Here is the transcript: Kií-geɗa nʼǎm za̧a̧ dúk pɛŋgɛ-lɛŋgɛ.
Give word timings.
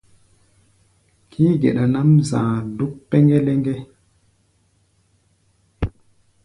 Kií-geɗa 1.31 1.83
nʼǎm 1.91 2.11
za̧a̧ 2.29 2.61
dúk 2.77 2.93
pɛŋgɛ-lɛŋgɛ. 3.09 3.75